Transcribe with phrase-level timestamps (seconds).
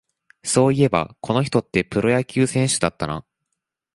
[0.43, 3.23] そういえば、この人ってプロ野球選手だったな